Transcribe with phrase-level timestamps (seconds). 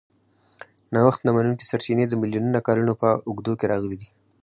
[0.93, 4.07] نوښت نه منونکي سرچینې د میلیونونو کالونو په اوږدو کې راغلي دي.